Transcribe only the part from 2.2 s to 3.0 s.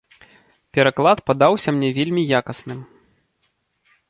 якасным.